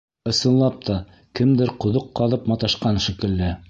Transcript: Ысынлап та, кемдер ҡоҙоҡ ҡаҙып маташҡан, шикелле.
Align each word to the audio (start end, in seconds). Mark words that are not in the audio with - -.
Ысынлап 0.31 0.79
та, 0.87 0.95
кемдер 1.41 1.75
ҡоҙоҡ 1.87 2.11
ҡаҙып 2.21 2.53
маташҡан, 2.55 3.03
шикелле. 3.09 3.57